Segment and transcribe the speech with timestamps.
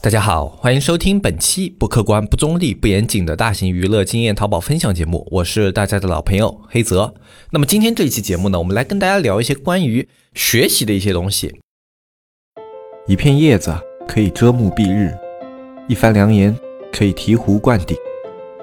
[0.00, 7.12] 大家好，欢迎收听本期不客观、不中立、不严谨的大型娱乐经验淘宝分享节目，我是大家的老朋友黑泽。
[7.50, 11.52] 那么今天这一期节目呢，我们来跟大家聊一些关于学习的一些东西。
[13.08, 13.76] 一片叶子
[14.06, 15.12] 可以遮目蔽日，
[15.88, 16.56] 一番良言
[16.92, 17.96] 可以醍醐灌顶。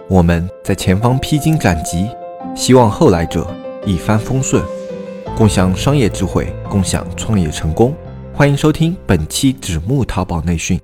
[0.08, 2.08] 我们在前方披荆斩棘，
[2.56, 3.46] 希望后来者
[3.86, 4.64] 一帆风顺，
[5.36, 7.94] 共享商业智慧，共享创业成功。
[8.34, 10.80] 欢迎收听本期纸木淘宝内训。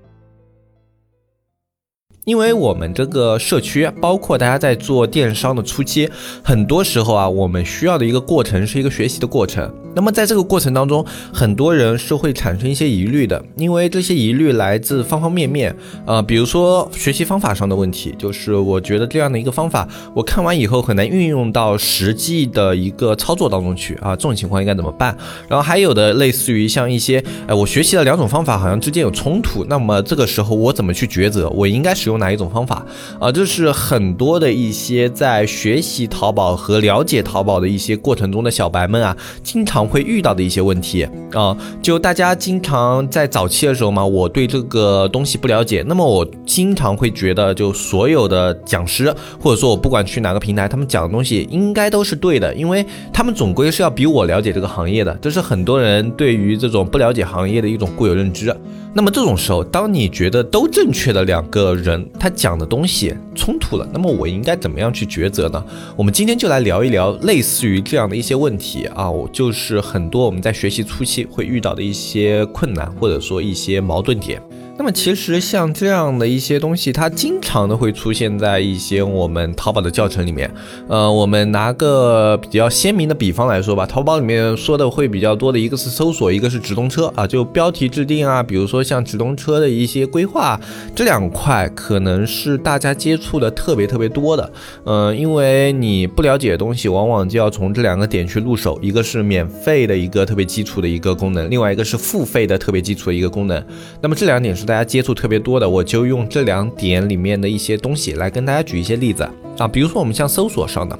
[2.25, 6.07] 因为我们这个社区，包括大家在做电商的初期，
[6.43, 9.73] 很多时候啊，我们需要的一个过程是一个学习的过程。
[9.93, 15.75] 那么在这个过程当中，很多人是会产生一些疑虑的，因为这些疑虑来自方方面面。
[16.05, 25.17] 呃，比如说学习方法上的问题，就是我觉得这样的一个方法，我看完以后很难运用到实际的一个操作当中去啊，这种情况应该怎么办？
[25.49, 31.49] 然后还有的类似于像一些，哎，我学习了两种方法，好像之间有冲突，那么这个时候我怎么去抉择？
[31.49, 32.85] 我应该使用用哪一种方法？
[33.19, 39.81] 啊，这是很多的一些在学习淘宝和了解淘宝的一些过程中的小白们啊，经常。
[39.91, 58.55] 会遇到的一些问题啊，就大家经常在早期的时候嘛，我对这个东西不了解，那么我经常会觉得，就所有的讲师或者说我不管去哪个平台，他们讲的东西应该都是对的，因为他们总归是要比我了解这个行业的，这是很多人对于这种不了解行业的一种固有认知。
[58.93, 65.63] 那么这种时候，当你觉得都正确的两个人他讲的东西冲突了，那么我应该怎么样去抉择呢？
[65.95, 74.41] 我们今天就来聊一聊类似于这样的一些问题啊，我就是很多我们在学习初期会遇到的一些困难，或者说一些矛盾点。
[74.81, 80.51] 那么其实像这样的一些东西，它经常的会出现在一些我们淘宝的教程里面。
[80.87, 90.59] 呃，我们拿个比较鲜明的比方来说吧，淘宝里面说的会比较多的一个是搜索，一个是直通车啊，就标题制定啊，比如说像直通车的一些规划，
[90.95, 94.51] 这两块可能是大家接触的特别特别多的。
[94.85, 103.63] 嗯，因为你不了解的东西，往往就要从这两个点去入手，一个是免费的一个特别基础的一个功能，另外一个是付费的特别基础的一个功能。
[104.01, 104.70] 那么这两点是。
[104.71, 109.27] 大家接触特别多的，我就用这两点里面的一些东西来跟大家举一些例子。
[109.57, 110.97] 啊，比如说我们像搜索上的，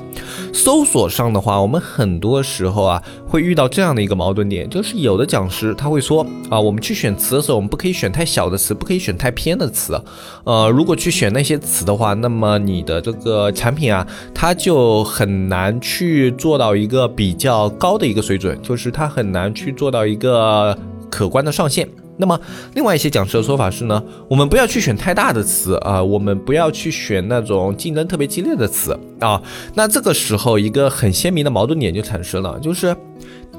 [0.54, 10.00] 搜索上的话，我们很多时候啊会遇到这样的一个矛盾点，就是有的讲师他会说啊，我们去选词的时候，我们不可以选太小的词，不可以选太偏的词，
[10.44, 14.06] 呃，如果去选那些词的话，那么你的这个产品啊，
[14.36, 20.78] 它就很难去做到一个比较高的一个水准，就是它很难去做到一个
[21.10, 21.88] 可观的上限。
[22.22, 22.40] 那么，
[22.76, 29.42] 另外一些讲师的说法是呢，我们不要去选太大的词啊，我们不要去选那种竞争特别激烈的词啊。
[29.74, 32.96] 那这个时候，一个很鲜明的矛盾点就产生了，就是。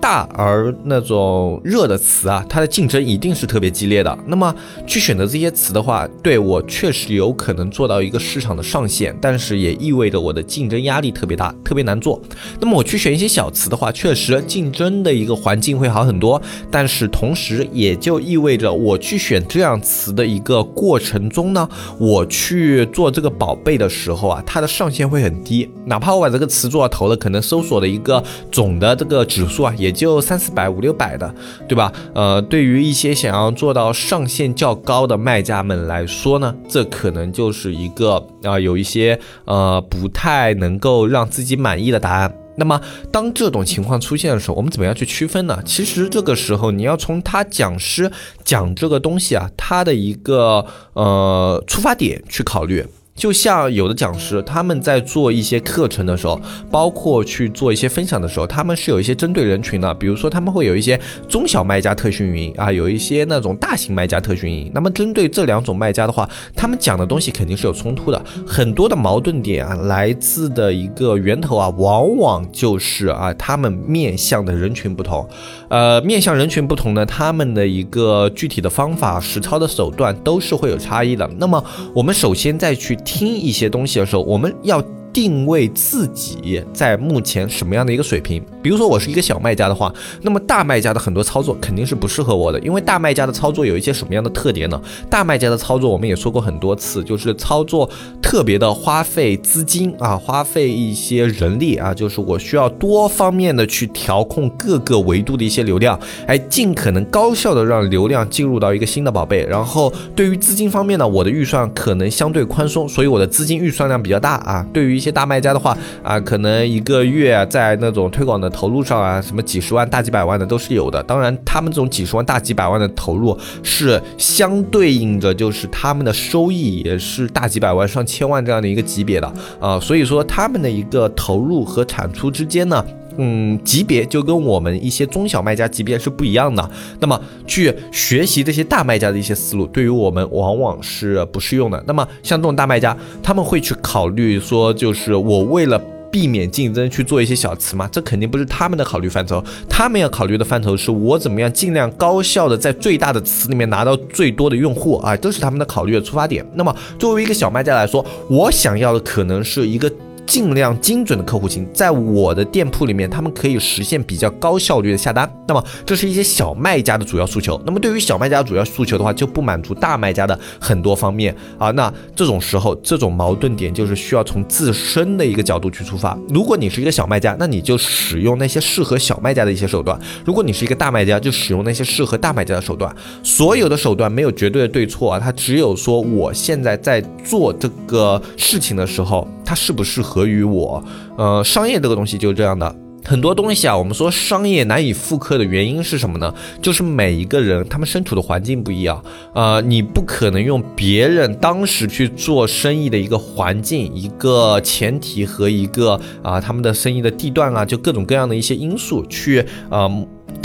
[0.02, 4.18] 大而那种热的词啊，它的竞争一定是特别激烈的。
[4.26, 4.52] 那么
[4.84, 12.20] 去选择这些词的话，对我确实有可能做到一个市场的上限，但是也意味着我的竞争压力特别大，特别难做。
[12.58, 25.70] 那么我去选一些小词的话，确实竞争的一个环境会好很多，但是同时也就意味着我去选这样词的一个过程中呢，我去做这个宝贝的时候啊，它的上限会很低。
[25.84, 28.20] 哪怕我把这个词做到头了，可能搜索的一个
[28.50, 31.34] 总的这个指数啊，也就三四百、五六百的，
[31.69, 31.92] 对吧？
[32.14, 42.34] 呃，对于一些想要做到上限较高的卖家们来说呢，这可能就是一个啊，有一些呃不太能够让自己满意的答案。
[42.54, 42.78] 那么，
[43.10, 45.58] 当这种情况出现的时候，我们怎么样去区分呢？
[45.64, 48.12] 其实这个时候，你要从他讲师
[48.44, 52.84] 讲这个东西啊，他的一个呃出发点去考虑。
[53.15, 56.41] 就像有的讲师，他们在做一些课程的时候，
[56.71, 59.93] 包括去做一些分享的时候，他们是有一些针对人群的。
[59.95, 64.71] 比如说，他们会有一些中小卖家特训营啊，有一些那种大型卖家特训营。
[64.75, 68.21] 那么，针对这两种卖家的话，他们讲的东西肯定是有冲突的。
[68.47, 75.29] 很多的矛盾点啊，来自的一个源头啊，往往就是啊，他们面向的人群不同。
[75.69, 81.31] 呃，面向人群不同呢，他们的一个具体的方法、实操的手段都是会有差异的。
[81.37, 81.62] 那么，
[81.94, 82.99] 我们首先再去。
[83.04, 84.82] 听一些东西的时候，我们要。
[85.12, 88.43] 定位自己在目前什么样的一个水平？
[88.62, 94.81] 比如说我是一个小卖家的话，那么大卖家的很多操作肯定是不适合我的，因为大卖家的操作有一些什么样的特点呢？
[95.10, 97.87] 大卖家的操作我们也说过很多次，就是操作
[98.32, 109.44] 特别的花费资金啊，花费一些人力啊，就是我需要多方面的去调控各个维度的一些流量，哎，尽可能高效的让流量进入到一个新的宝贝。
[109.44, 114.67] 然后对于资金方面呢，我的预算可能相对宽松，所以我的资金预算量比较大啊。
[114.73, 121.02] 对于一些大卖家的话啊，可能一个月在那种推广的投入上啊，什么几十万、大几百万的都是有的。
[121.02, 129.80] 当然，他们这种几十万、大几百万的投入是相对应着，就是他们的收益也是大几百万、上千千万这样的一个级别的啊。
[129.80, 132.84] 所以说，他们的一个投入和产出之间呢。
[133.19, 136.70] 嗯，级别就跟我们一些中小卖家级别是不一样的。
[136.98, 141.84] 那么去学习这些大卖家的一些思路，对于我们往往是不适用的。
[141.86, 145.78] 那么像这种大卖家，他们会去考虑说，就是我为了
[146.12, 147.88] 避免竞争去做一些小词嘛？
[147.91, 149.43] 这肯定不是他们的考虑范畴。
[149.69, 156.47] 他们要考虑的范畴是我怎么样尽量高效的在最大的词里面拿到最多的用户啊，都是他们的考虑的出发点。
[156.55, 159.91] 那么作为一个小卖家来说，我想要的可能是一个。
[160.32, 165.31] 尽量精准的客户群，在我的店铺里面，他们可以实现比较高效率的下单。
[165.46, 167.61] 那么，这是一些小卖家的主要诉求。
[167.67, 171.70] 那么，对于小卖家主要诉求的话，就不满足大卖家的很多方面啊。
[171.73, 176.17] 那这种时候，这种矛盾点就是需要从自身的一个角度去出发。
[176.31, 179.94] 如果你是一个小卖家，那你就使用那些适合小卖家的一些手段；
[180.25, 182.90] 如果你是一个大卖家，就使用那些适合大卖家的手段。
[183.23, 189.29] 所有的手段没有绝对的对错啊，它只有说我现在在做这个事情的时候。
[189.44, 190.83] 它适不适合于我？
[191.17, 192.75] 呃，商业这个东西就是这样的，
[193.05, 196.33] 很多东西啊，我们说商业难以复刻的原因是什么呢？
[196.61, 199.03] 就是每一个人他们身处的环境不一样，
[199.35, 209.91] 呃，你不可能用别人当时去做生意的一个环境、一个前提和一个啊他们的生意的地段啊，就各种各样的一些因素去啊。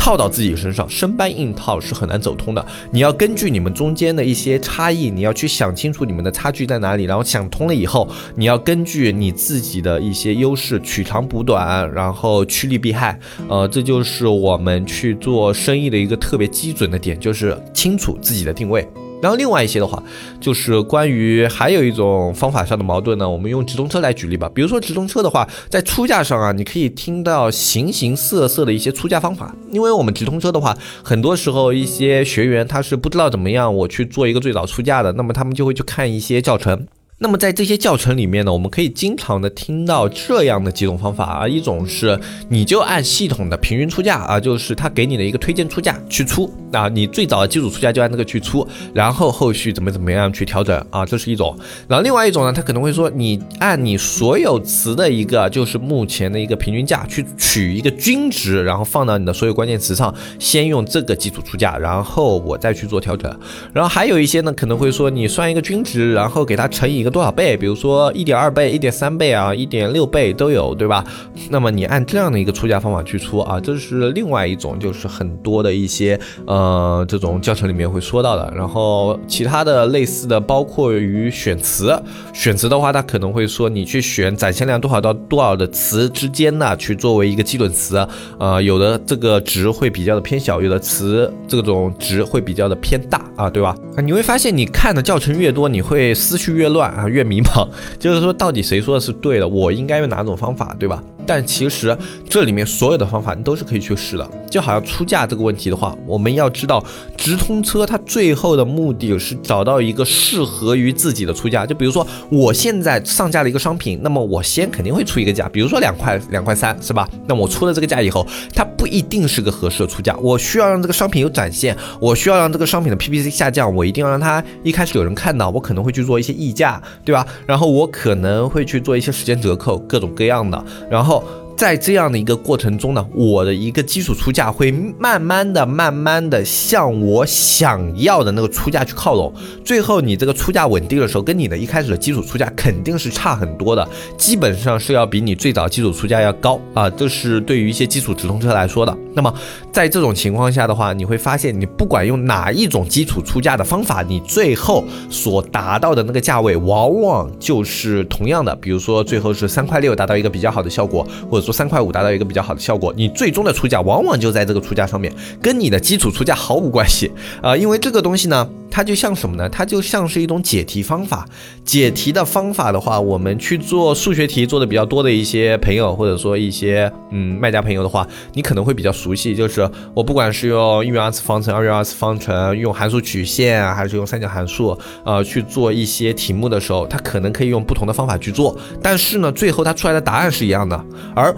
[0.08, 2.66] 套到自己身上，生搬硬套是很难走通的。
[2.92, 13.20] 你要根据你们中间的一些差异，你要去想清楚你们的差距在哪里，然后想通了以后，你要根据你自己的一些优势取长补短，然后趋利避害。
[13.50, 18.88] 呃，这就是我们去做生意的一个特别基准的点，就是清楚自己的定位。
[19.22, 20.02] 然后另外一些的话，
[20.40, 24.50] 就是关于还有一种方法上的矛盾呢，我们用直通车来举例吧。
[24.54, 29.56] 比如说直通车的话，在出价上啊，你可以听到形形色色的一些出价方法。
[29.72, 36.88] 因为我们直通车的话，很多时候一些学员他是不知道怎么样我去做一个最早出价的，那么他们就会去看一些教程。
[37.20, 51.58] 那么在这些教程里面呢，我们可以经常的听到这样的几种方法啊，一种是你就按系统的平均出价啊，就是他给你的一个推荐出价去出啊，你最早的基础出价就按那个去出，然后后续怎么怎么样去调整啊，这是一种。
[51.88, 63.36] 然后另外一种呢，他可能会说你按你所有词的一个就是目前的一个平均价去取一个均值，然后放到你的所有关键词上，先用这个基础出价，然后我再去做调整。
[63.74, 67.07] 然后还有一些呢，可能会说你算一个均值，然后给它乘以。
[67.10, 67.58] 多少倍？
[67.58, 71.04] 比如说一点二倍、一点三倍啊，一点六倍都有，对吧？
[71.50, 78.54] 那么你按这样的一个出价方法去出啊，这是另外一种，就是很多的一些呃这种教程里面会说到的。
[78.56, 81.98] 然后其他的类似的，包括于选词，
[82.34, 88.06] 选词的话，它可能会说你去选展现量多少到多少的词之间呢，去作为一个基准词。
[88.40, 93.76] 呃，有的这个值会比较的偏小，有的词这种值会比较的偏大啊，对吧？
[94.04, 96.92] 你会发现你看的教程越多，你会思绪越乱。
[96.98, 97.68] 啊，越迷茫，
[98.00, 99.48] 就是说，到底谁说的是对的？
[99.48, 101.02] 我应该用哪种方法，对吧？
[101.28, 101.96] 但其实
[102.28, 106.84] 这里面所有的方法你都是可以去试的，就好像出价这个问题的话，我们要知道
[107.18, 111.66] 直通车它最后的目的是找到一个适合于自己的出价。
[111.66, 117.08] 就比如说我现在上架了一个商品，那么我先肯定会出一个价，比如说两块两块三，是吧？
[117.28, 118.26] 那我出了这个价以后，
[118.56, 120.16] 它不一定是个合适的出价。
[120.22, 127.26] 我需要让这个商品有展现，我需要让这个商品的 PPC 下降，我一定要让它一开始有人看到，我可能会去做一些溢价，对吧？
[127.46, 131.17] 然后我可能会去做一些时间折扣，各种各样的，然后。
[131.18, 131.47] 어?
[131.58, 139.34] 在这样的一个过程中呢，我的一个基础出价会慢慢的、慢慢的向我想要的那个出价去靠拢。
[139.66, 146.88] 最后你这个出价稳定的时候，跟你的一开始的基础出价肯定是差很多的，基本上是要比你最早基础出价要高啊。
[146.92, 148.96] 这是对于一些基础直通车来说的。
[149.16, 149.34] 那么
[149.72, 158.56] 在这种情况下的话，你会发现，你不管用哪一种基础出价的方法，你最后所达到的那个价位，往往就是同样的。
[158.58, 161.47] 比如说最后是三块六达到一个比较好的效果，或者。
[161.48, 167.10] 说三块五达到一个比较好的效果，你最终的出价往往就在这个出价上面，跟你的基础出价毫无关系
[167.42, 168.50] 啊，因为这个东西呢。
[168.70, 169.50] 它就像什么呢？
[169.50, 171.28] 它就像是一种解题方法。
[171.64, 179.36] 解题的方法的话，我们去做数学题做的比较多的一些朋友，或者说一些嗯卖家朋友的话，你可能会比较熟悉。
[179.36, 190.86] 就是我不管是用一元二次方程、二元二次方程，用函数曲线，还是用三角函数，呃，去做一些题目的时候，它可能可以用不同的方法去做，但是呢，最后它出来的答案是一样的。
[191.16, 191.36] 而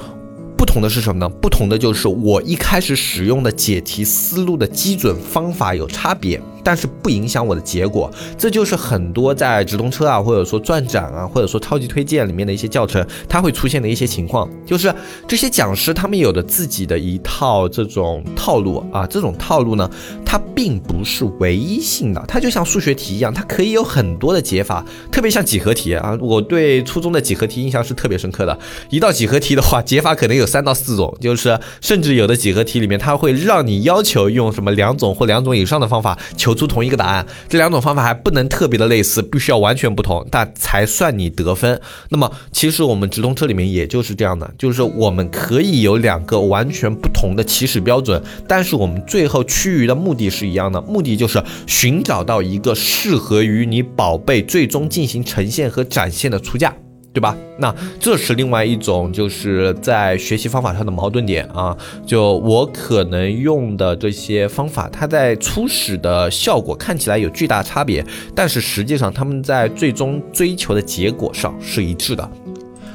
[0.57, 1.29] 不同的是什么呢？
[1.41, 6.39] 不同的就是我一开始使用的解题思路的基准方法有差别。
[6.69, 14.93] 但是不影响我的结果，这就是很多在直通车啊，或者说转展啊，或者说超级推荐里面的一些教程，它会出现的一些情况，就是
[15.27, 19.89] 这些讲师他们有的自己的一套这种套路啊，这种套路呢，
[20.23, 28.55] 它并不是唯一性的，它就像数学题一样，它可以有很多的解法，特别像几何题啊，我对初中的几何题印象是特别深刻的，
[28.91, 36.58] 一道几何题的话，解法可能有三到四种，就是甚至有的几何题里面，它会让你要求用什么两种或两种以上的方法求。
[36.59, 41.79] 出同一个答案，这两种方法还不能特别的类似，必须要完全不同，但才算你得分。
[42.09, 56.75] 那么，其实我们直通车里面也就是这样的，就是我们可以有两个完全不同的起始标准，但是我们最后趋于的目的是一样的，目的就是寻找到一个适合于你宝贝最终进行呈现和展现的出价。
[57.19, 57.35] 对吧？
[57.57, 61.75] 那这是另外一种，就是在学习方法上的矛盾点啊。
[62.05, 72.31] 就我可能用的这些方法，它在初始的效果看起来有巨大差别，但是实际上他们在最终追求的结果上是一致的。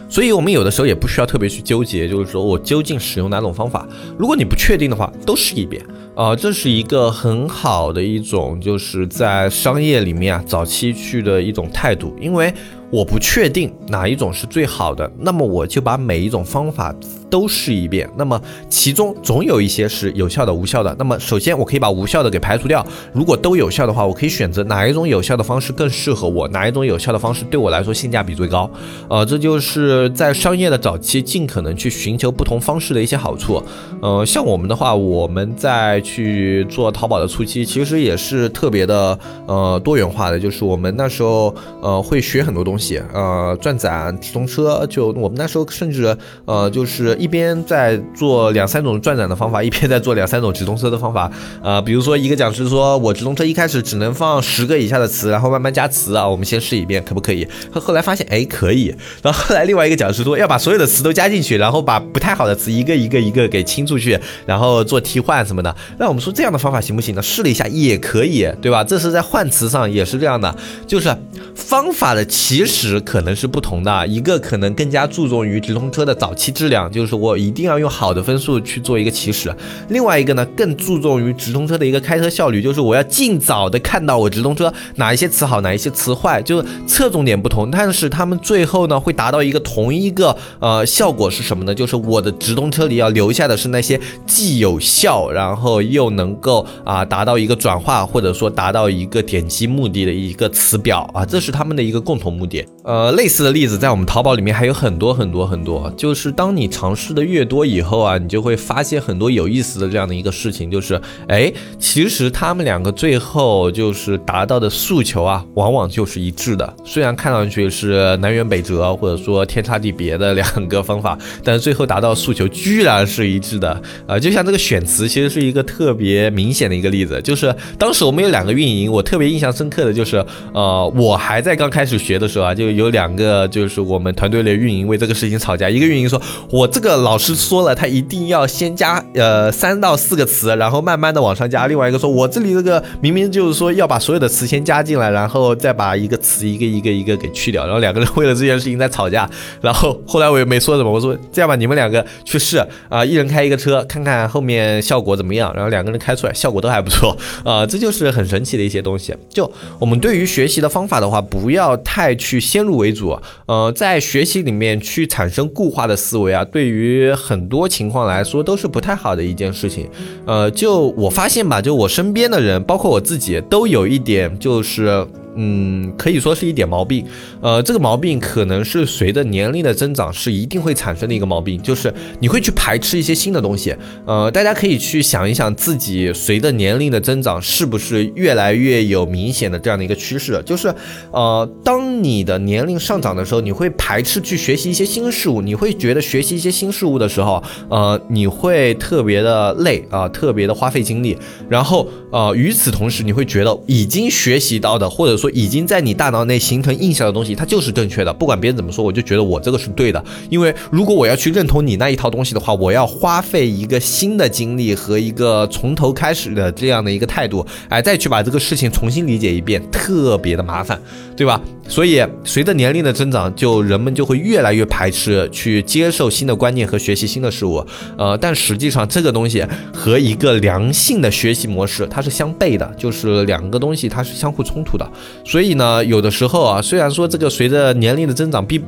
[0.08, 3.86] 所以，我们有的时候也不需要特别去纠结，就是说我究竟使用哪种方法。
[4.16, 5.84] 如果你不确定的话，都试一遍
[6.16, 12.52] 呃，这是一个很好的一种，就是在商业里面啊，早期去的一种态度，因为。
[12.90, 16.94] 我不确定哪一种是最好的，那么我就把每一种方法
[17.28, 18.08] 都试一遍。
[18.16, 20.94] 那么其中总有一些是有效的、无效的。
[20.96, 22.86] 那么首先我可以把无效的给排除掉。
[23.12, 28.70] 如果都有效的话，我可以选择哪一种有效的方式更适合我，哪一种有效的方式对我来说性价比最高。
[29.08, 33.60] 呃，这就是在商业的早期尽可能去寻求不同方式的一些好处。
[34.00, 43.02] 呃，像我们的话，我们在去做淘宝的初期，其实也是特别的呃多元化的，就是我们那时候呃会学很多东西。
[43.12, 51.30] 呃，转展直通车，就我们那时候甚至呃，就是一边在做两三种转展的方法，一边在做两三种直通车的方法。
[51.62, 57.46] 呃，比如说一个讲师说我直通车一开始只能放十个以下的词，然后慢慢加词啊，我们先试一遍可不可以？
[57.72, 65.74] 后后来发现哎可以，然后后来另外一个讲师说要把所有的词都加进去，然后把不太好的词一个一个一个给清出去，然后做替换什么的。
[65.98, 67.22] 那我们说这样的方法行不行呢？
[67.22, 68.82] 试了一下也可以，对吧？
[68.82, 70.54] 这是在换词上也是这样的，
[70.86, 71.14] 就是
[71.54, 73.00] 方法的起始。
[73.04, 79.50] 可能是不同的，一个可能更加注重于直通车的早期质量，就是我一定要用好的分数去做一个起始；
[79.88, 91.74] 另外一个呢，更注重于直通车的一个开车效率，就是我要尽早的看到我直通车哪一些词好，哪一些词坏，就是侧重点不同，但是他们最后呢会达到一个同一个呃效果是什么呢？
[91.74, 102.64] 就是我的直通车里要留下的是那些既有效，然后又能够啊达到一个转化或者说达到一个点击目的的一个词表啊，这是他们的一个共同目的。
[102.84, 105.90] 呃，类似的例子在我们淘宝里面还有很多很多很多。
[105.96, 116.74] 就是当你尝试的越多以后啊，你就会发现很多有意思的这样的一个事情，就是哎，其实他们两个最后就是达到的诉求啊，往往就是一致的。
[116.84, 123.82] 虽然看上去是南辕北辙或者说天差地别的两个方法，但是最后达到诉求居然是一致的。
[124.06, 127.18] 啊，就像这个选词，其实是一个特别明显的一个例子。
[127.22, 130.22] 就是当时我们有两个运营，我特别印象深刻的就是，
[130.52, 132.54] 呃，我还在刚开始学的时候啊。
[132.54, 135.68] 就有两个，就是我们团队的运营为这个事情吵架。
[135.68, 149.28] 一个运营说：“我这个老师说了，他一定要先加呃三到四个词，然后慢慢的往上加。”另外一个说：“我这里这个明明就是说要把所有的词先加进来，然后再把一个词一个一个一个给去掉。”然后两个人为了这件事情在吵架。
[149.60, 159.14] 然后后来我也没说什么，我说：“这样吧，你们两个去试啊，一人开一个车，看看后面效果怎么样。”然后两个人开出来效果都还不错啊，这就是很神奇的一些东西。
[159.28, 162.40] 就我们对于学习的方法的话，不要太去。
[162.44, 169.88] 先入为主，呃，在学习里面去产生固化的思维啊，对于很多情况来说都是不太好的一件事情。
[170.26, 175.06] 呃，就我发现吧，就我身边的人，包括我自己，都有一点就是。
[175.36, 177.04] 嗯，可以说是一点毛病。
[177.40, 183.74] 呃，这个毛病可能是随着年龄的增长是一定会产生的一个毛病，就是你会去排斥一些新的东西。
[184.06, 190.74] 呃，大家可以去想一想自己随着年龄的增长是不是越来越有明显的这样的一个趋势，就是
[191.10, 201.16] 呃，当你的年龄上涨的时候，你会排斥去学习一些新事物，你会觉得学习一些新事物的时候，呃，你会特别的累啊，特别的花费精力，
[201.48, 220.78] 然后呃，与此同时，你会觉得已经学习到的，或者说说已经在你大脑内形成印象的东西，它就是正确的，不管别人怎么说，我就觉得我这个是对的，因为如果我要去认同你那一套东西的话，我要花费一个新的精力和一个从头开始的这样的一个态度，哎，再去把这个事情重新理解一遍，特别的麻烦，
[221.16, 221.40] 对吧？
[221.66, 227.64] 所以随着年龄的增长，就人们就会越来越排斥去接受新的观念和学习新的事物。
[227.96, 234.88] 呃，但实际上这个东西和一个良性的学习模式它是相悖的，就是两个东西它是相互冲突的。
[235.24, 238.60] 所以呢，有的时候啊，虽然说这个随着年龄的增长必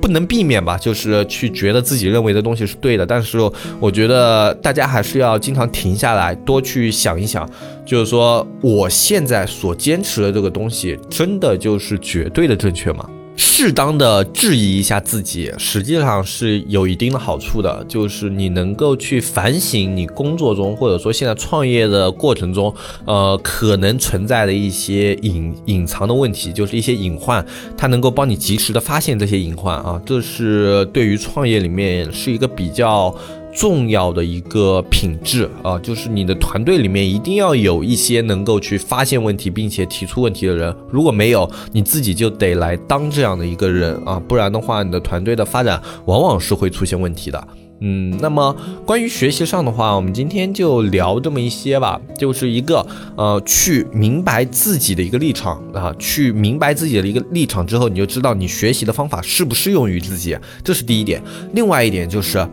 [0.00, 3.38] 不能避免吧，就是去觉得自己认为的东西是对的，但是
[3.78, 7.48] 我觉得大家还是要经常停下来，多去想一想，
[7.84, 13.08] 就是说我现在所坚持的这个东西，真的就是绝对的正确吗？
[13.36, 22.74] 适当的质疑一下自己，实际上是有一定的好处的，就是你能够去反省你工作中或者说现在创业的过程中，
[23.06, 27.44] 呃，可能存在的一些隐隐藏的问题，就是一些隐患，
[27.76, 33.14] 它能够帮你及时的发现这些隐患啊，这是对于创业里面是一个比较。
[33.60, 40.74] 重要的一个品质啊，就是你的团队里面一定要有一些能够去发现问题并且提出问题的人。
[40.90, 47.48] 如果没有，你自己就得来当这样的一个人啊，不然的话，你的团队的发展往往是会出现问题的。
[47.80, 61.22] 嗯，那么关于学习上的话，我们今天就聊这么一些吧，就是一个呃，去明白自己的一个立场啊，去明白自己的一个立场之后，你就知道你学习的方法适不适用于自己，这是第一点。
[61.52, 62.48] 另外一点就是。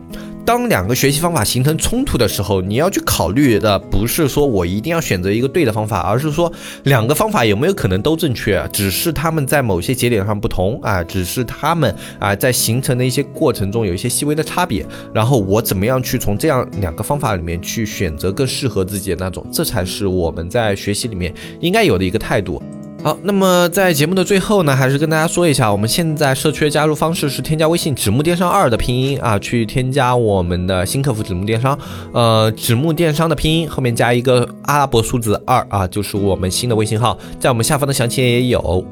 [0.48, 6.50] 当两个学习方法形成冲突的时候，你要去考虑的不是说我一定要选择一个对的方法，而是说
[6.84, 22.64] 两个方法有没有可能都正确，只是他们在某些节点上不同啊，只是他们啊在形成的一些过程中有一些细微的差别，然后我怎么样去从这样两个方法里面去选择更适合自己的那种，这才是我们在学习里面应该有的一个态度。
[23.08, 31.80] 好，那么在节目的最后呢，还是跟大家说一下，我们现在社区的加入方式是添加微信“纸木电商二”的拼音啊，去添加我们的新客服“纸木电商”。
[32.12, 38.86] 呃，纸木电商的拼音后面加一个阿拉伯数字二啊，就是我们新的微信号，在我们下方的详情页也有。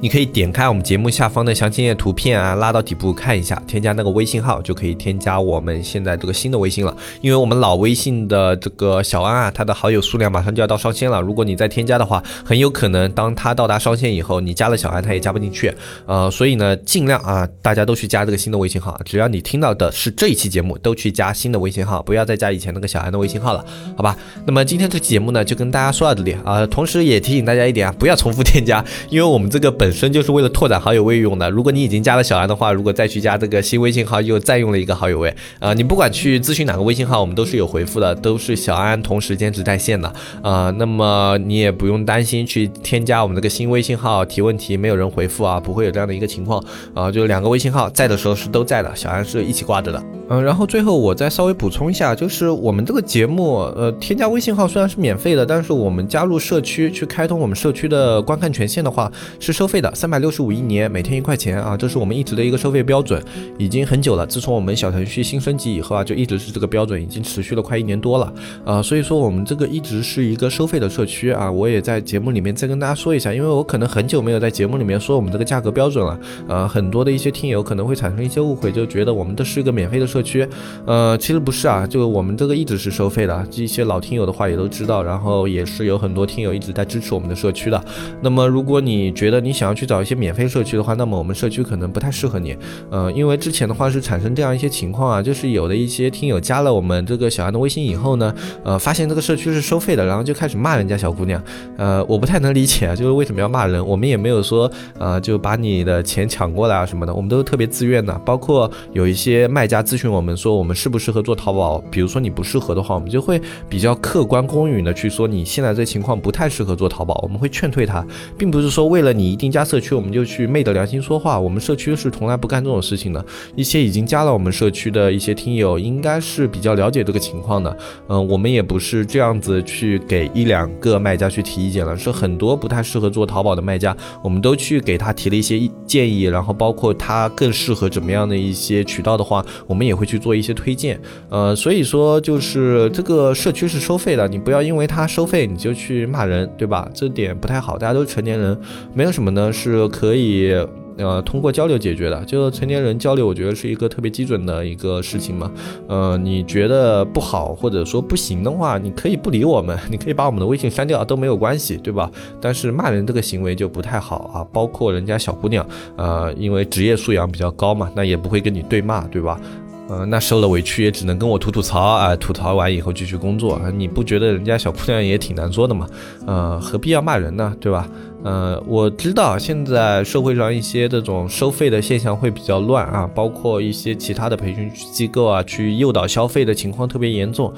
[0.00, 6.96] 你可以点开我们节目下方的详情页图片啊，拉到底部看一下，添加那个微信号就可以添加我们现在这个新的微信了。
[7.20, 11.20] 因为我们老微信的这个小安啊，他的好友数量马上就要到上限了。
[11.20, 15.74] 如果你再添加的话，很有可能当他到达上限以后，你加了小安他也加不进去。
[16.06, 18.96] 呃，所以呢，尽量啊，大家都去加这个新的微信号。
[19.04, 23.64] 只要你听到的是这一期节目，都去加新的微信号，不要再加以前那个小安的微信号了，
[23.96, 24.16] 好吧？
[24.46, 29.87] 那么今天这期节目呢，就跟大家说到这里啊，同时也提醒大家一点啊，不要重复添加，因为我们这个本。
[29.88, 31.48] 本身就是为了拓展好友位用的。
[31.48, 50.04] 如果你已经加了小安的话，如果再去加这个新微信号，又再用了一个好友位，呃，你不管去咨询哪个微信号，我们都是有回复的，都是小安同时兼职在线的，啊，那么你也不用担心去添加我们这个新微信号提问题没有人回复啊，不会有这样的一个情况啊，就两个微信号在的时候是都在的，小安是一起挂着的。
[50.28, 63.22] 嗯，然后最后我再稍微补充一下，就是我们这个节目，呃，添加微信号虽然是免费的，但是我们加入社区去开通我们社区的观看权限的话是收费的，三百六十五一年，每天一块钱啊，这是我们一直的一个收费标准，
[63.58, 64.26] 已经很久了。
[64.26, 68.32] 自从我们小程序新升级以后啊，就一直是这个标准，已经持续了快一年多了
[68.64, 71.50] 啊，所以说我们这个一直是一个收费的社区啊。
[71.50, 80.48] 我也在节目里面再跟大家说一下，因为我可能很久没有在节目里面说我们这个价格标准了，呃，很多的一些听友可能会产生一些误会，就觉得我们这是一个免费的社区，
[80.86, 81.18] 呃。
[81.18, 87.84] 其实不是啊，就我们这个一直是收费的，这些老听友的话也都知道，然后也是有很多听友一直在支持我们的社区的。
[88.22, 92.56] 那么，如果你觉得你想要去找一些免费社区的话，那么我们社区可能不太适合你。
[92.90, 101.42] 呃，因为之前的话是产生这样一些情况啊，就是有的一些听友加了我们这个小安的微信以后呢，呃，发现这个社区是收费的，然后就开始骂人家小姑娘。
[101.76, 103.86] 呃，我不太能理解啊，就是为什么要骂人？
[103.86, 108.18] 我们也没有说呃就把你的钱抢过来啊什么的，我们都是特别自愿的。
[108.24, 110.78] 包括有一些卖家咨询我们说，我们。
[110.78, 111.82] 适不适合做淘宝？
[111.90, 118.06] 比如说你不适合的话，我们就会比较客观公允的去说，你现在这情况不太适合做淘宝，我们会劝退他，
[118.38, 123.24] 并不是说为了你一定加社区我们就去昧着良心说话，我们社区是从来不干这种事情的。
[123.56, 127.76] 一些已经加了我们社区的一些听友，应该是比较了解这个情况的。
[128.06, 141.00] 嗯，我们也不是这样子去给一两个卖家去提意见了，是很多不太适合做淘宝的卖家，我们都去给他提了一些建议，然后包括他更适合怎么样的一些渠道的话，我们也会去做一些推荐。
[141.30, 146.88] 呃，所以说就是这个社区是收费的，你不要因为他收费你就去骂人，对吧？
[146.94, 148.56] 这点不太好，大家都成年人，
[148.94, 150.52] 没有什么呢是可以
[150.96, 152.24] 呃通过交流解决的。
[152.24, 155.50] 就成年人交流，我觉得是一个特别基准的一个事情嘛。
[155.88, 162.10] 呃，你觉得不好或者说不行的话，你可以不理我们，你可以把我们的微信删掉都没有关系，对吧？
[162.40, 169.40] 但是骂人这个行为就不太好啊，包括人家小姑娘，呃，因为职业素养比较高嘛，那也不会跟你对骂，对吧？
[169.88, 173.58] 呃，那受了委屈也只能跟我吐吐槽啊，吐槽完以后继续工作。
[173.74, 175.88] 你不觉得人家小姑娘也挺难做的吗？
[176.26, 177.88] 呃，何必要骂人呢，对吧？
[178.22, 187.52] 呃，我知道现在社会上一些这种收费的现象会比较乱啊，包括一些其他的培训机构啊，去诱导消费的情况特别严重。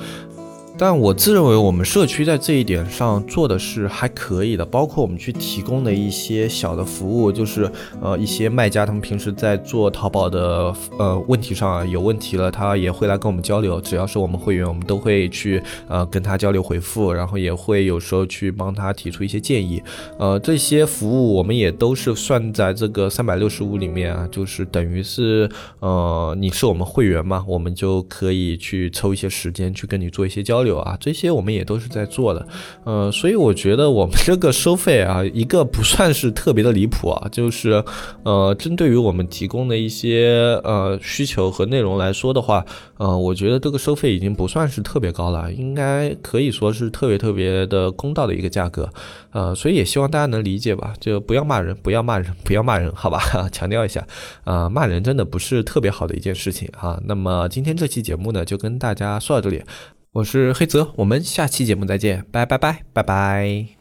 [0.80, 13.78] 但我自认为我们社区在这一点上做的是还可以的，包括我们去提供的一些小的服务，就是呃一些卖家他们平时在做淘宝的呃问题上有问题了，他也会来跟我们交流。
[13.78, 19.82] 只要是我们会员，我们都会去呃跟他交流回复，然后也会有时候去帮他提出一些建议。
[20.18, 25.46] 呃，这些服务我们也都是算在这个三百六十五里面啊，就是等于是
[25.80, 30.69] 呃你是我们会员嘛，我们就可以去抽一些时间去跟你做一些交流。
[30.70, 32.46] 有啊，这些我们也都是在做的，
[32.84, 37.84] 呃，所以我觉得我们这个收费啊，一个不算是特别的离谱啊，就是
[38.22, 42.64] 呃，针对于我们提供的一些呃需求和内容来说的话，
[42.96, 48.88] 呃，我觉得这个收费已经不算是特别高了，应该可以说是特别特别的公道的一个价格，
[49.32, 53.20] 呃，所以也希望大家能理解吧，就不要骂人，不要骂人，不要骂人，好吧？
[53.52, 54.06] 强调一下，
[54.44, 57.00] 啊，骂人真的不是特别好的一件事情啊。
[57.04, 59.62] 那么今天这期节目呢，就跟大家说到这里。
[60.12, 63.79] 我是黑泽，我们下期节目再见，拜拜拜拜拜。